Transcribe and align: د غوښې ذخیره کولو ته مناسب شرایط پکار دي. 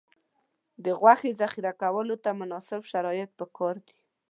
د 0.83 0.85
غوښې 0.99 1.31
ذخیره 1.39 1.71
کولو 1.81 2.15
ته 2.23 2.29
مناسب 2.41 2.81
شرایط 2.91 3.29
پکار 3.39 3.75
دي. 3.85 3.95